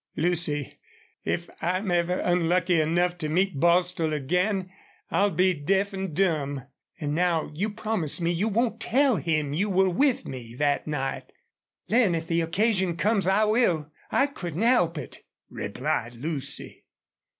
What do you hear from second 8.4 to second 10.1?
won't tell him you were